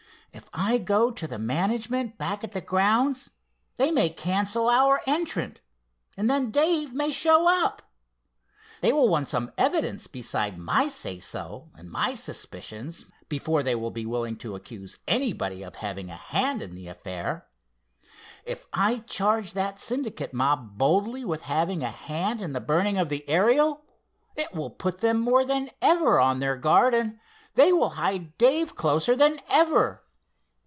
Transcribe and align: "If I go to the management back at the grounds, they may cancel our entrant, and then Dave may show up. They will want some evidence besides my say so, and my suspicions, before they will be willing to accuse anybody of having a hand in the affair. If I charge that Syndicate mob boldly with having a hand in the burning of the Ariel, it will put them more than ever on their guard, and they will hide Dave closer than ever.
"If 0.33 0.47
I 0.53 0.77
go 0.77 1.11
to 1.11 1.27
the 1.27 1.37
management 1.37 2.17
back 2.17 2.41
at 2.45 2.53
the 2.53 2.61
grounds, 2.61 3.29
they 3.75 3.91
may 3.91 4.09
cancel 4.09 4.69
our 4.69 5.01
entrant, 5.05 5.59
and 6.15 6.29
then 6.29 6.51
Dave 6.51 6.93
may 6.93 7.11
show 7.11 7.49
up. 7.49 7.81
They 8.79 8.93
will 8.93 9.09
want 9.09 9.27
some 9.27 9.51
evidence 9.57 10.07
besides 10.07 10.57
my 10.57 10.87
say 10.87 11.19
so, 11.19 11.69
and 11.75 11.91
my 11.91 12.13
suspicions, 12.13 13.05
before 13.27 13.61
they 13.61 13.75
will 13.75 13.91
be 13.91 14.05
willing 14.05 14.37
to 14.37 14.55
accuse 14.55 14.99
anybody 15.05 15.63
of 15.63 15.75
having 15.75 16.09
a 16.09 16.15
hand 16.15 16.61
in 16.61 16.75
the 16.75 16.87
affair. 16.87 17.47
If 18.45 18.65
I 18.73 18.99
charge 18.99 19.51
that 19.53 19.79
Syndicate 19.79 20.33
mob 20.33 20.77
boldly 20.77 21.25
with 21.25 21.41
having 21.43 21.83
a 21.83 21.91
hand 21.91 22.39
in 22.41 22.53
the 22.53 22.61
burning 22.61 22.97
of 22.97 23.09
the 23.09 23.27
Ariel, 23.27 23.81
it 24.37 24.53
will 24.53 24.69
put 24.69 24.99
them 25.01 25.19
more 25.19 25.43
than 25.43 25.69
ever 25.81 26.21
on 26.21 26.39
their 26.39 26.55
guard, 26.55 26.93
and 26.95 27.19
they 27.55 27.73
will 27.73 27.89
hide 27.91 28.37
Dave 28.37 28.75
closer 28.75 29.13
than 29.15 29.37
ever. 29.49 30.03